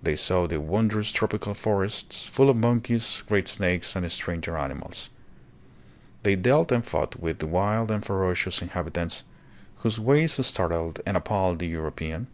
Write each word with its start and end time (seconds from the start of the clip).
They 0.00 0.14
saw 0.14 0.46
the 0.46 0.60
wondrous 0.60 1.10
tropical 1.10 1.52
forests, 1.52 2.22
full 2.22 2.48
of 2.50 2.56
monkeys, 2.56 3.24
great 3.26 3.48
snakes, 3.48 3.96
and 3.96 4.12
stranger 4.12 4.56
ani 4.56 4.74
mals. 4.76 5.08
They 6.22 6.36
dealt 6.36 6.70
and 6.70 6.86
fought 6.86 7.18
with 7.18 7.40
the 7.40 7.48
wild 7.48 7.90
and 7.90 8.04
ferocious 8.04 8.62
inhabitants, 8.62 9.24
whose 9.78 9.98
ways 9.98 10.46
startled 10.46 11.00
and 11.04 11.16
appalled 11.16 11.58
the 11.58 11.66
Euro 11.66 11.90
pean. 11.90 12.28